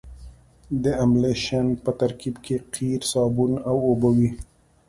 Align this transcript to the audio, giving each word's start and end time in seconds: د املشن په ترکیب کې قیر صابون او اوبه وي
د 0.83 0.85
املشن 1.05 1.67
په 1.83 1.91
ترکیب 1.99 2.35
کې 2.45 2.55
قیر 2.73 3.01
صابون 3.11 3.53
او 3.69 3.75
اوبه 3.89 4.09
وي 4.17 4.31